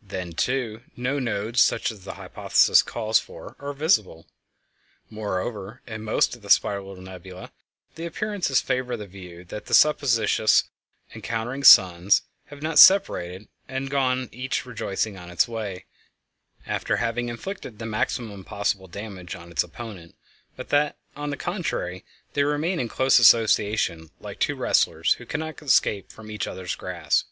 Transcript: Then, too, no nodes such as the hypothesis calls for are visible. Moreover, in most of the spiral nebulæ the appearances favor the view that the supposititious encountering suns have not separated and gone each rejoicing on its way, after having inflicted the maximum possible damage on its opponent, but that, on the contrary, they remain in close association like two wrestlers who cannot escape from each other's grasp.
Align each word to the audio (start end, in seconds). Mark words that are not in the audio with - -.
Then, 0.00 0.32
too, 0.32 0.84
no 0.96 1.18
nodes 1.18 1.60
such 1.60 1.92
as 1.92 2.02
the 2.04 2.14
hypothesis 2.14 2.82
calls 2.82 3.18
for 3.18 3.56
are 3.58 3.74
visible. 3.74 4.26
Moreover, 5.10 5.82
in 5.86 6.02
most 6.02 6.34
of 6.34 6.40
the 6.40 6.48
spiral 6.48 6.96
nebulæ 6.96 7.50
the 7.94 8.06
appearances 8.06 8.62
favor 8.62 8.96
the 8.96 9.06
view 9.06 9.44
that 9.44 9.66
the 9.66 9.74
supposititious 9.74 10.64
encountering 11.14 11.62
suns 11.62 12.22
have 12.46 12.62
not 12.62 12.78
separated 12.78 13.48
and 13.68 13.90
gone 13.90 14.30
each 14.32 14.64
rejoicing 14.64 15.18
on 15.18 15.28
its 15.28 15.46
way, 15.46 15.84
after 16.66 16.96
having 16.96 17.28
inflicted 17.28 17.78
the 17.78 17.84
maximum 17.84 18.44
possible 18.44 18.88
damage 18.88 19.34
on 19.34 19.50
its 19.50 19.62
opponent, 19.62 20.14
but 20.56 20.70
that, 20.70 20.96
on 21.14 21.28
the 21.28 21.36
contrary, 21.36 22.02
they 22.32 22.44
remain 22.44 22.80
in 22.80 22.88
close 22.88 23.18
association 23.18 24.08
like 24.20 24.40
two 24.40 24.54
wrestlers 24.56 25.12
who 25.18 25.26
cannot 25.26 25.60
escape 25.60 26.10
from 26.10 26.30
each 26.30 26.46
other's 26.46 26.76
grasp. 26.76 27.28